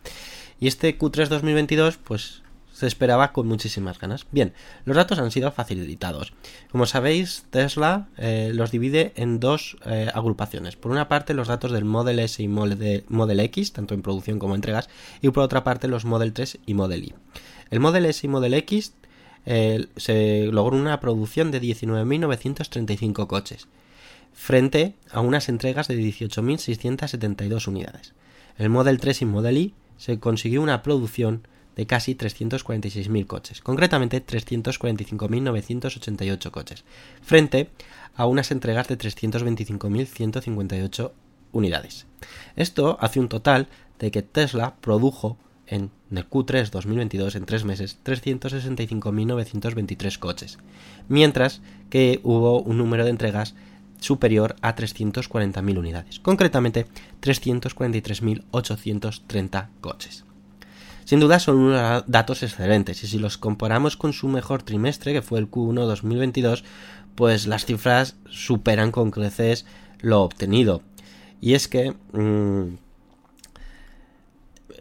[0.59, 2.43] Y este Q3 2022 pues
[2.73, 4.25] se esperaba con muchísimas ganas.
[4.31, 4.53] Bien,
[4.85, 6.33] los datos han sido facilitados.
[6.71, 10.75] Como sabéis, Tesla eh, los divide en dos eh, agrupaciones.
[10.75, 14.39] Por una parte, los datos del Model S y Model, Model X, tanto en producción
[14.39, 14.89] como entregas,
[15.21, 17.13] y por otra parte, los Model 3 y Model Y.
[17.69, 18.93] El Model S y Model X
[19.45, 23.67] se logró una producción de 19.935 coches,
[24.33, 28.13] frente a unas entregas de 18.672 unidades.
[28.57, 34.23] El Model 3 y Model Y se consiguió una producción de casi 346.000 coches, concretamente
[34.25, 36.85] 345.988 coches,
[37.21, 37.69] frente
[38.15, 41.11] a unas entregas de 325.158
[41.51, 42.05] unidades.
[42.55, 43.67] Esto hace un total
[43.99, 45.37] de que Tesla produjo
[45.73, 50.59] en el Q3 2022, en tres meses, 365.923 coches,
[51.09, 53.55] mientras que hubo un número de entregas
[53.99, 56.85] superior a 340.000 unidades, concretamente
[57.21, 60.23] 343.830 coches.
[61.05, 65.21] Sin duda son unos datos excelentes y si los comparamos con su mejor trimestre, que
[65.21, 66.63] fue el Q1 2022,
[67.15, 69.65] pues las cifras superan con creces
[69.99, 70.81] lo obtenido.
[71.41, 72.75] Y es que mmm,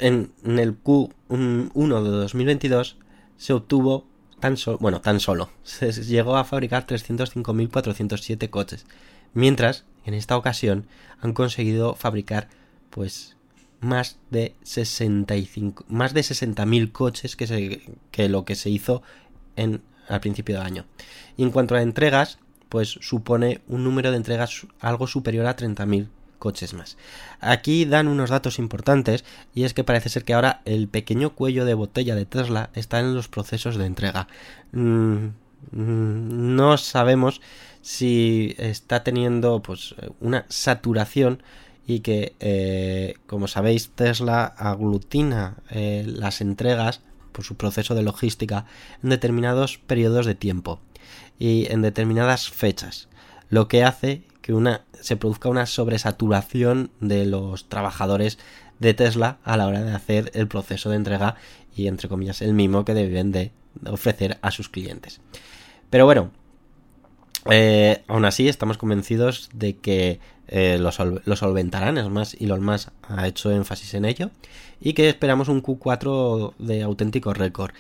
[0.02, 2.98] en, el Q1 de 2022
[3.36, 4.06] se obtuvo
[4.40, 8.86] tan solo, bueno, tan solo, se llegó a fabricar 305.407 coches,
[9.32, 10.86] mientras en esta ocasión
[11.20, 12.48] han conseguido fabricar
[12.90, 13.36] pues
[13.80, 19.02] más de 65 más de 60.000 coches que, se, que lo que se hizo
[19.56, 20.84] en al principio de año.
[21.36, 22.38] Y en cuanto a entregas,
[22.68, 26.08] pues supone un número de entregas algo superior a 30.000
[26.42, 26.96] coches más.
[27.38, 29.24] Aquí dan unos datos importantes
[29.55, 32.98] y es que parece ser que ahora el pequeño cuello de botella de Tesla está
[32.98, 34.26] en los procesos de entrega.
[34.72, 35.28] Mm,
[35.70, 37.40] no sabemos
[37.81, 41.44] si está teniendo pues una saturación
[41.87, 48.66] y que eh, como sabéis Tesla aglutina eh, las entregas por su proceso de logística
[49.05, 50.81] en determinados periodos de tiempo
[51.38, 53.09] y en determinadas fechas
[53.48, 58.38] lo que hace que una, se produzca una sobresaturación de los trabajadores
[58.78, 61.37] de Tesla a la hora de hacer el proceso de entrega
[61.74, 63.52] y entre comillas el mimo que deben de
[63.87, 65.20] ofrecer a sus clientes.
[65.88, 66.31] Pero bueno,
[67.50, 70.90] eh, aún así estamos convencidos de que eh, lo,
[71.24, 74.31] lo, solventarán, es más, Elon Musk ha hecho énfasis en ello
[74.81, 77.72] y que esperamos un Q4 de auténtico récord.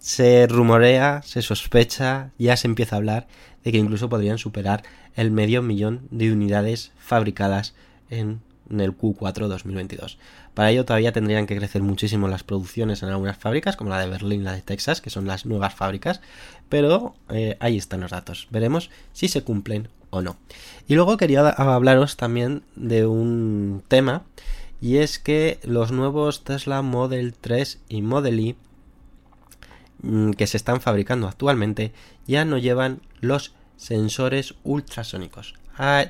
[0.00, 3.28] Se rumorea, se sospecha, ya se empieza a hablar
[3.62, 4.82] de que incluso podrían superar
[5.14, 7.74] el medio millón de unidades fabricadas
[8.08, 10.16] en, el Q4 2022.
[10.54, 14.08] Para ello todavía tendrían que crecer muchísimo las producciones en algunas fábricas, como la de
[14.08, 16.22] Berlín la de Texas, que son las nuevas fábricas,
[16.70, 18.48] pero eh, ahí están los datos.
[18.50, 20.38] Veremos si se cumplen o no.
[20.88, 24.22] Y luego quería hablaros también de un tema,
[24.80, 28.56] y es que los nuevos Tesla Model 3 y Model Y
[30.36, 31.92] que se están fabricando actualmente
[32.26, 35.54] ya no llevan los sensores ultrasónicos.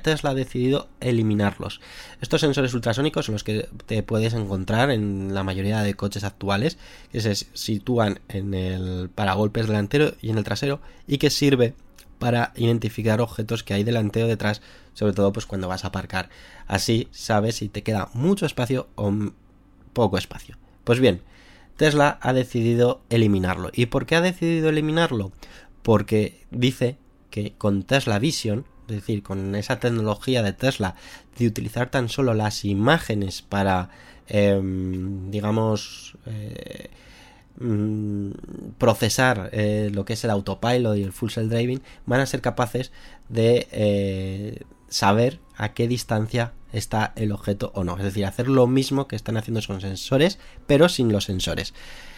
[0.01, 1.79] Tesla ha decidido eliminarlos.
[2.19, 6.77] Estos sensores ultrasónicos son los que te puedes encontrar en la mayoría de coches actuales,
[7.11, 11.73] que se sitúan en el paragolpes delantero y en el trasero y que sirve
[12.19, 14.61] para identificar objetos que hay delante o detrás,
[14.93, 16.29] sobre todo pues cuando vas a aparcar.
[16.67, 19.13] Así sabes si te queda mucho espacio o
[19.93, 20.57] poco espacio.
[20.83, 21.21] Pues bien,
[21.81, 23.71] Tesla ha decidido eliminarlo.
[23.73, 25.31] ¿Y por qué ha decidido eliminarlo?
[25.81, 26.99] Porque dice
[27.31, 30.93] que con Tesla Vision, es decir, con esa tecnología de Tesla
[31.39, 33.89] de utilizar tan solo las imágenes para,
[34.27, 36.91] em, digamos, eh,
[37.59, 38.29] mm,
[38.77, 42.41] procesar eh, lo que es el autopilot y el full self driving, van a ser
[42.41, 42.91] capaces
[43.27, 47.97] de eh, saber a qué distancia está el objeto o no.
[47.97, 51.73] Es decir, hacer lo mismo que están haciendo con sensores, pero sin los sensores.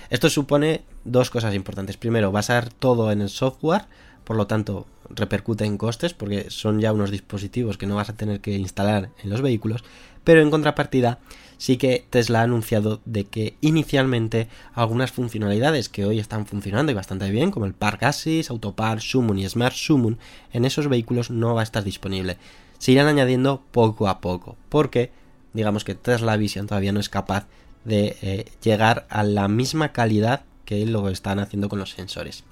[0.09, 1.97] Esto supone dos cosas importantes.
[1.97, 3.85] Primero, basar todo en el software,
[4.23, 8.15] por lo tanto, repercute en costes porque son ya unos dispositivos que no vas a
[8.15, 9.83] tener que instalar en los vehículos.
[10.23, 11.19] Pero en contrapartida,
[11.57, 16.95] sí que Tesla ha anunciado de que inicialmente algunas funcionalidades que hoy están funcionando y
[16.95, 20.17] bastante bien, como el Park Assist, Autopark, Summon y Smart Summon,
[20.51, 22.37] en esos vehículos no va a estar disponible.
[22.83, 25.09] Se irán añadiendo poco a poco, porque
[25.53, 27.47] digamos que Tesla Vision todavía no es capaz
[27.85, 32.43] de eh, llegar a la misma calidad que lo están haciendo con los sensores.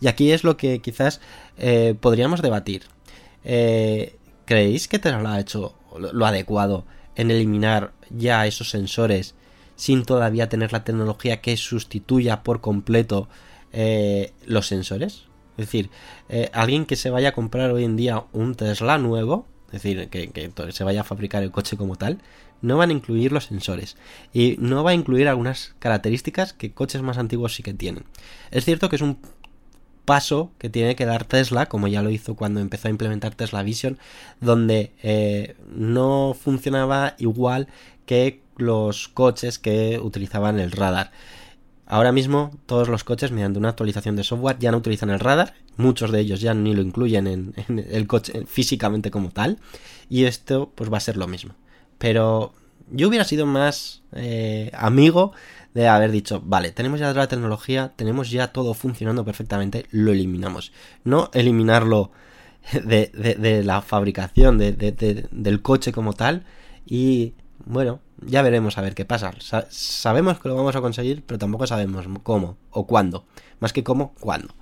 [0.00, 1.20] Y aquí es lo que quizás
[1.58, 2.84] eh, podríamos debatir.
[3.42, 4.14] Eh,
[4.44, 6.84] ¿Creéis que Tesla ha hecho lo, adecuado
[7.16, 9.34] en eliminar ya esos sensores
[9.74, 13.28] sin todavía tener la tecnología que sustituya por completo
[14.46, 15.24] los sensores?
[15.56, 15.90] Es decir,
[16.52, 20.52] alguien que se vaya a comprar hoy en día un Tesla nuevo, es decir, que,
[20.70, 22.18] se vaya a fabricar el coche como tal,
[22.60, 23.96] no van a incluir los sensores
[24.32, 28.04] y no va a incluir algunas características que coches más antiguos sí que tienen.
[28.50, 29.18] Es cierto que es un
[30.04, 33.62] paso que tiene que dar Tesla, como ya lo hizo cuando empezó a implementar Tesla
[33.62, 33.98] Vision,
[34.40, 37.68] donde eh, no funcionaba igual
[38.04, 41.12] que los coches que utilizaban el radar.
[41.92, 45.52] Ahora mismo todos los coches mediante una actualización de software ya no utilizan el radar,
[45.76, 47.54] muchos de ellos ya ni lo incluyen en,
[47.90, 49.58] el coche físicamente como tal,
[50.08, 51.54] y esto pues va a ser lo mismo.
[51.98, 52.54] Pero
[52.90, 55.32] yo hubiera sido más eh, amigo
[55.74, 60.72] de haber dicho, vale, tenemos ya la tecnología, tenemos ya todo funcionando perfectamente, lo eliminamos.
[61.04, 62.10] No eliminarlo
[62.72, 66.44] de, la fabricación de- de- de- del coche como tal
[66.86, 67.34] y
[67.66, 69.32] bueno, ya veremos a ver qué pasa.
[69.40, 73.24] Sa- sabemos que lo vamos a conseguir, pero tampoco sabemos cómo o cuándo.
[73.60, 74.54] Más que cómo, cuándo.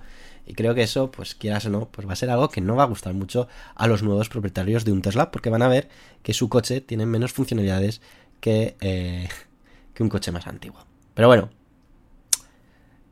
[0.45, 2.75] Y creo que eso, pues quieras o no, pues va a ser algo que no
[2.75, 5.87] va a gustar mucho a los nuevos propietarios de un Tesla, porque van a ver
[6.23, 8.01] que su coche tiene menos funcionalidades
[8.39, 9.29] que, eh,
[9.93, 10.85] que un coche más antiguo.
[11.13, 11.49] Pero bueno,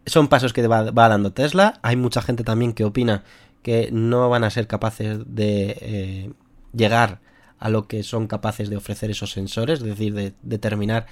[0.06, 1.80] son pasos que va, va dando Tesla.
[1.84, 3.24] Hay mucha gente también que opina
[3.62, 6.32] que no van a ser capaces de eh,
[6.74, 7.20] llegar
[7.60, 11.06] a lo que son capaces de ofrecer esos sensores, es decir, de determinar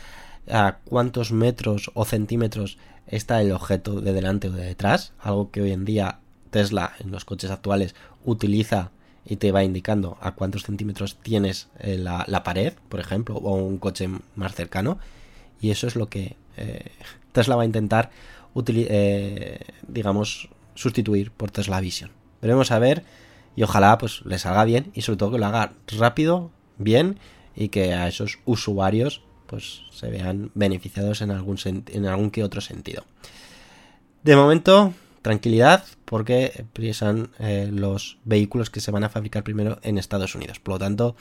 [0.50, 5.62] a cuántos metros o centímetros está el objeto de delante o de detrás, algo que
[5.62, 8.92] hoy en día Tesla en los coches actuales utiliza
[9.26, 13.78] y te va indicando a cuántos centímetros tienes eh, la, pared, por ejemplo, o un
[13.78, 15.00] coche más cercano.
[15.60, 16.92] Y eso es lo que eh,
[17.34, 18.10] Tesla va a intentar,
[18.56, 22.12] eh, digamos, sustituir por Tesla Vision.
[22.42, 23.04] Veremos a ver
[23.58, 27.18] y ojalá pues le salga bien y sobre todo que lo haga rápido, bien
[27.56, 32.62] y que a esos usuarios pues se vean beneficiados en algún, en algún que otro
[32.62, 33.04] sentido.
[34.24, 34.94] De momento,
[35.24, 40.60] tranquilidad, porque son eh, los vehículos que se van a fabricar primero en Estados Unidos.
[40.60, 41.16] Por lo tanto,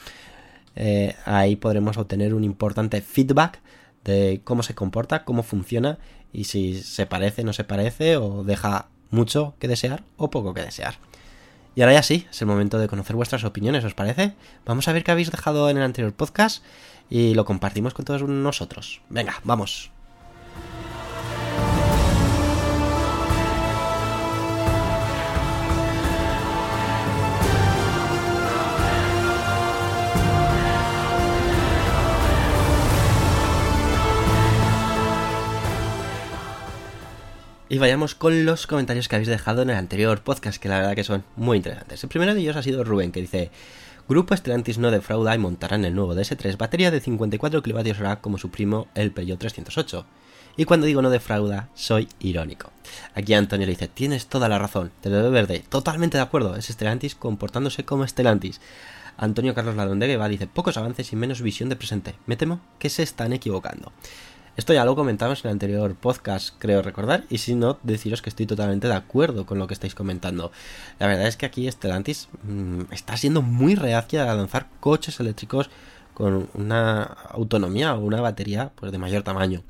[0.75, 3.61] eh, ahí podremos obtener un importante feedback
[4.05, 5.99] de cómo se comporta, cómo funciona
[6.35, 10.61] y si se parece, no se parece o deja mucho que desear o poco que
[10.61, 10.99] desear.
[11.77, 14.33] Y ahora ya sí, es el momento de conocer vuestras opiniones, ¿os parece?
[14.65, 16.65] Vamos a ver qué habéis dejado en el anterior podcast
[17.11, 19.03] y lo compartimos con todos nosotros.
[19.11, 19.96] Venga, vamos.
[37.77, 40.95] Y vayamos con los comentarios que habéis dejado en el anterior podcast, que la verdad
[40.95, 42.03] que son muy interesantes.
[42.03, 43.51] El primero de ellos ha sido Rubén, que dice:
[44.09, 48.39] Grupo Stellantis no defrauda y montará en el nuevo DS3 batería de 54 kWh como
[48.39, 50.07] su primo el Peugeot 308.
[50.57, 52.73] Y cuando digo no defrauda, soy irónico.
[53.15, 55.63] Aquí Antonio le dice: Tienes toda la razón, te lo doy verde.
[55.69, 58.63] Totalmente de acuerdo, es Stellantis comportándose como Stellantis.
[59.19, 62.15] Antonio Carlos Ladonde va dice: Pocos avances y menos visión de presente.
[62.25, 63.93] Me temo que se están equivocando.
[64.57, 68.31] Esto ya lo comentamos en el anterior podcast, creo recordar, y si no, deciros que
[68.31, 70.51] estoy totalmente de acuerdo con lo que estáis comentando.
[70.99, 75.69] La verdad es que aquí Stellantis mmm, está siendo muy reacia a lanzar coches eléctricos
[76.15, 79.63] con una autonomía o una batería pues de mayor tamaño.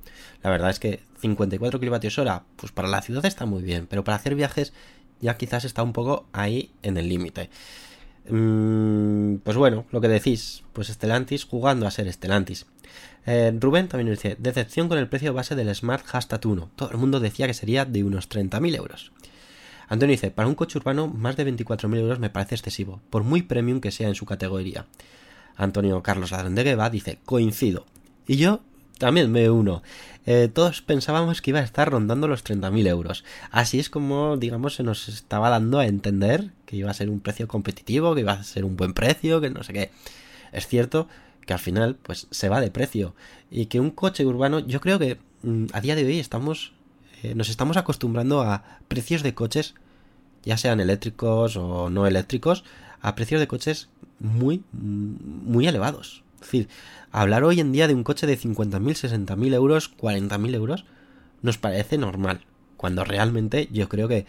[0.44, 4.14] La verdad es que 54 kWh, pues para la ciudad está muy bien, pero para
[4.14, 4.72] hacer viajes
[5.20, 7.50] ya quizás está un poco ahí en el límite.
[8.28, 12.66] Mm, pues bueno, lo que decís, pues Stellantis jugando a ser Stellantis.
[13.26, 16.70] Eh, Rubén también nos dice, decepción con el precio base del Smart Hashtag 1.
[16.76, 19.12] Todo el mundo decía que sería de unos 30.000 euros.
[19.88, 23.42] Antonio dice, para un coche urbano más de 24.000 euros me parece excesivo, por muy
[23.42, 24.86] premium que sea en su categoría.
[25.56, 27.86] Antonio Carlos Ladrón de dice, coincido.
[28.26, 28.60] Y yo
[28.98, 29.82] también me uno.
[30.24, 33.24] Eh, todos pensábamos que iba a estar rondando los 30.000 euros.
[33.50, 37.20] Así es como, digamos, se nos estaba dando a entender que iba a ser un
[37.20, 39.90] precio competitivo, que iba a ser un buen precio, que no sé qué.
[40.52, 41.08] Es cierto
[41.46, 43.14] que al final, pues, se va de precio.
[43.50, 46.72] Y que un coche urbano, yo creo que mm, a día de hoy estamos,
[47.22, 49.74] eh, nos estamos acostumbrando a precios de coches,
[50.44, 52.64] ya sean eléctricos o no eléctricos,
[53.00, 53.88] a precios de coches
[54.18, 56.22] muy, muy elevados.
[56.34, 56.68] Es decir,
[57.12, 60.84] hablar hoy en día de un coche de 50.000, 60.000 euros, 40.000 euros,
[61.42, 62.40] nos parece normal.
[62.76, 64.26] Cuando realmente yo creo que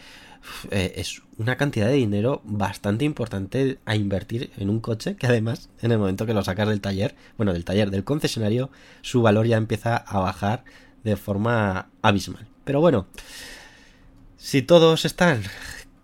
[0.71, 5.69] eh, es una cantidad de dinero bastante importante a invertir en un coche que además
[5.81, 8.69] en el momento que lo sacas del taller, bueno, del taller, del concesionario,
[9.01, 10.63] su valor ya empieza a bajar
[11.03, 12.47] de forma abismal.
[12.63, 13.07] Pero bueno,
[14.37, 15.43] si todos están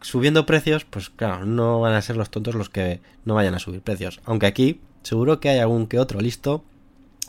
[0.02, 3.60] subiendo precios, pues claro, no van a ser los tontos los que no vayan a
[3.60, 4.22] subir precios.
[4.26, 6.64] Aunque aquí seguro que hay algún que otro listo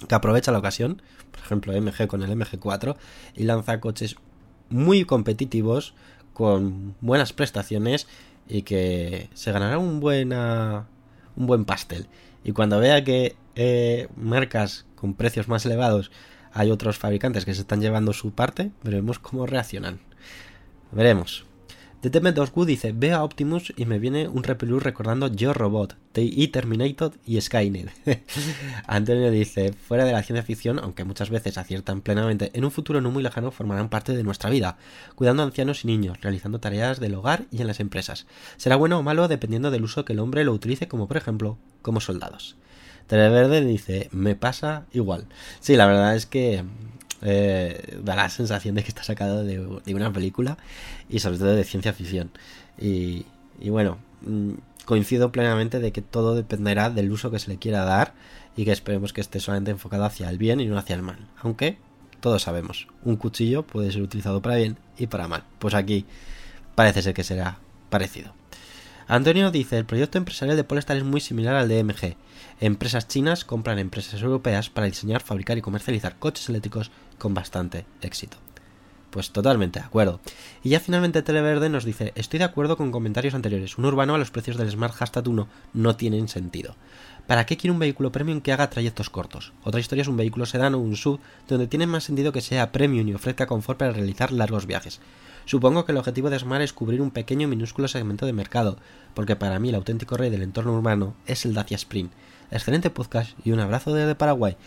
[0.08, 2.96] que aprovecha la ocasión, por ejemplo MG con el MG4,
[3.36, 4.16] y lanza coches
[4.70, 5.94] muy competitivos,
[6.34, 8.06] con buenas prestaciones
[8.46, 10.86] y que se ganará un, buena,
[11.36, 12.06] un buen pastel.
[12.44, 16.10] Y cuando vea que eh, marcas con precios más elevados
[16.52, 20.00] hay otros fabricantes que se están llevando su parte, veremos cómo reaccionan.
[20.92, 21.46] Veremos.
[22.04, 27.12] DTM2Q dice, veo a Optimus y me viene un repelús recordando Yo Robot, y Terminator
[27.24, 27.90] y Skynet.
[28.86, 33.00] Antonio dice, fuera de la ciencia ficción, aunque muchas veces aciertan plenamente, en un futuro
[33.00, 34.76] no muy lejano formarán parte de nuestra vida,
[35.14, 38.26] cuidando ancianos y niños, realizando tareas del hogar y en las empresas.
[38.58, 41.56] Será bueno o malo dependiendo del uso que el hombre lo utilice, como por ejemplo,
[41.80, 42.56] como soldados.
[43.06, 45.26] Televerde dice, me pasa igual.
[45.60, 46.64] Sí, la verdad es que
[47.24, 49.58] eh, da la sensación de que está sacado de,
[49.94, 50.58] una película
[51.08, 52.30] y sobre todo de ciencia ficción.
[52.78, 53.26] Y,
[53.60, 54.52] y bueno, mm,
[54.84, 58.14] coincido plenamente de que todo dependerá del uso que se le quiera dar
[58.56, 61.18] y que esperemos que esté solamente enfocado hacia el bien y no hacia el mal.
[61.42, 61.78] Aunque
[62.20, 65.44] todos sabemos, un cuchillo puede ser utilizado para bien y para mal.
[65.58, 66.06] Pues aquí
[66.74, 67.58] parece ser que será
[67.90, 68.34] parecido.
[69.06, 72.16] Antonio dice, el proyecto empresarial de Polestar es muy similar al de MG.
[72.60, 76.90] Empresas chinas compran empresas europeas para diseñar, fabricar y comercializar coches eléctricos
[77.24, 78.36] con bastante éxito.
[79.08, 80.20] Pues totalmente de acuerdo.
[80.62, 84.18] Y ya finalmente Televerde nos dice, estoy de acuerdo con comentarios anteriores, un urbano a
[84.18, 86.76] los precios del Smart Hashtag 1 no tienen sentido.
[87.26, 89.54] ¿Para qué quiere un vehículo premium que haga trayectos cortos?
[89.62, 91.18] Otra historia es un vehículo sedán o un sub
[91.48, 95.00] donde tiene más sentido que sea premium y ofrezca confort para realizar largos viajes.
[95.46, 98.76] Supongo que el objetivo de Smart es cubrir un pequeño minúsculo segmento de mercado,
[99.14, 102.12] porque para mí el auténtico rey del entorno urbano es el Dacia Sprint.
[102.50, 104.58] Excelente podcast y un abrazo desde Paraguay.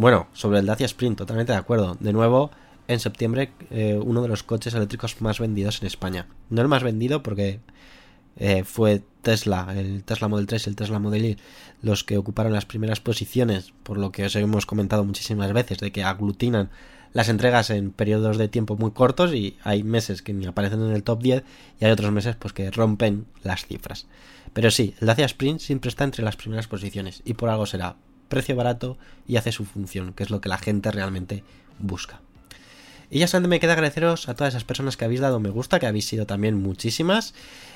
[0.00, 1.94] Bueno, sobre el Dacia Sprint, totalmente de acuerdo.
[2.00, 2.50] De nuevo,
[2.88, 6.26] en septiembre, eh, uno de los coches eléctricos más vendidos en España.
[6.48, 7.60] No el más vendido porque
[8.38, 11.38] eh, fue Tesla, el Tesla Model 3 y el Tesla Model Y,
[11.82, 15.92] los que ocuparon las primeras posiciones, por lo que os hemos comentado muchísimas veces, de
[15.92, 16.70] que aglutinan
[17.12, 20.92] las entregas en periodos de tiempo muy cortos y hay meses que ni aparecen en
[20.92, 21.44] el top 10
[21.78, 24.06] y hay otros meses pues que rompen las cifras.
[24.54, 27.96] Pero sí, el Dacia Sprint siempre está entre las primeras posiciones y por algo será
[28.30, 28.96] precio barato
[29.28, 31.44] y hace su función, que es lo que la gente realmente
[31.78, 32.20] busca.
[33.10, 35.80] Y ya solamente me queda agradeceros a todas esas personas que habéis dado me gusta,
[35.80, 37.34] que habéis sido también muchísimas.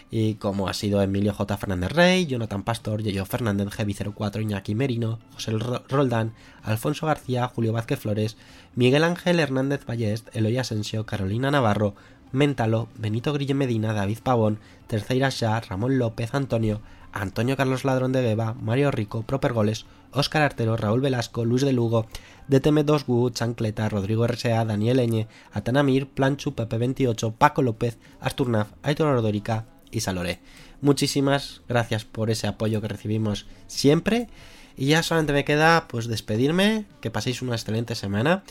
[0.09, 1.57] Y como ha sido Emilio J.
[1.57, 5.51] Fernández Rey, Jonathan Pastor, Yoyo Fernández, Heavy04, Iñaki Merino, José
[5.89, 8.37] Roldán, Alfonso García, Julio Vázquez Flores,
[8.77, 11.97] Miguel Ángel Hernández Ballest, Eloy Asensio, Carolina Navarro,
[12.31, 16.81] Méntalo, Benito Grille Medina, David Pavón, Terceira Shah, Ramón López, Antonio,
[17.13, 21.73] Antonio Carlos Ladrón de Gueva, Mario Rico, Proper Goles, Óscar Artero, Raúl Velasco, Luis de
[21.73, 22.07] Lugo,
[22.49, 29.67] DTM2 Gu, Chancleta, Rodrigo RSA, Daniel Eñe, Atanamir, Planchu, Pepe28, Paco López, Asturnaf, Aitor Ordórica
[29.91, 30.41] y Saloré.
[30.81, 34.29] Muchísimas gracias por ese apoyo que recibimos siempre.
[34.77, 38.43] Y ya solamente me queda pues despedirme, que paséis una excelente semana.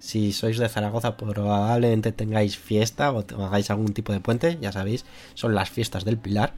[0.00, 5.04] Si sois de Zaragoza probablemente tengáis fiesta o hagáis algún tipo de puente, ya sabéis,
[5.34, 6.54] son las fiestas del Pilar.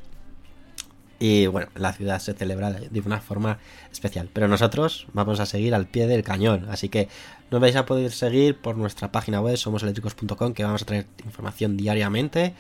[1.25, 3.61] Y bueno, la ciudad se celebra de una forma
[3.93, 4.29] especial.
[4.33, 6.66] Pero nosotros vamos a seguir al pie del cañón.
[6.68, 7.07] Así que
[7.49, 11.77] nos vais a poder seguir por nuestra página web somoseléctricos.com que vamos a traer información
[11.77, 12.55] diariamente,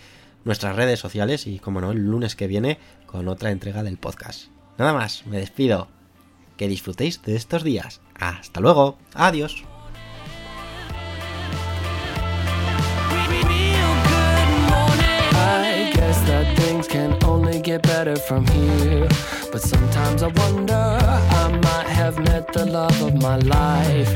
[0.44, 4.44] nuestras redes sociales y como no, el lunes que viene con otra entrega del podcast.
[4.78, 5.88] Nada más, me despido.
[6.56, 8.00] Que disfrutéis de estos días.
[8.14, 8.96] Hasta luego.
[9.14, 9.64] Adiós.
[16.92, 17.31] Can
[17.72, 19.08] get better from here.
[19.50, 20.84] But sometimes I wonder,
[21.42, 24.12] I might have met the love of my life.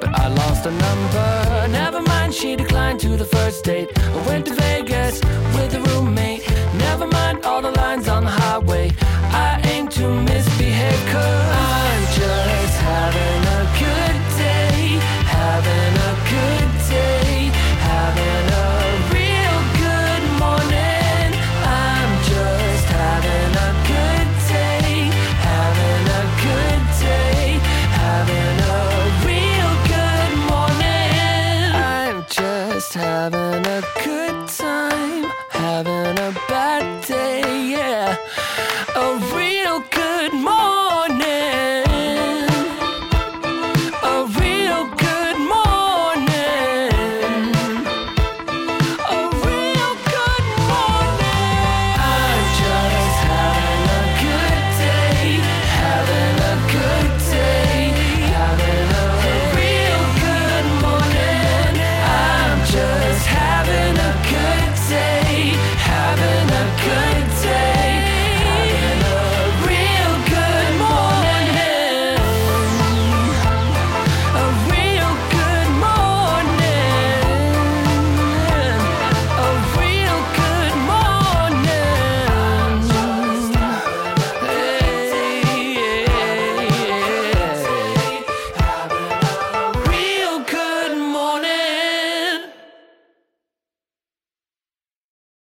[0.00, 1.68] But I lost a number.
[1.68, 3.88] Never mind, she declined to the first date.
[3.98, 5.20] I went to Vegas
[5.56, 6.48] with a roommate.
[6.86, 8.30] Never mind all the lines on the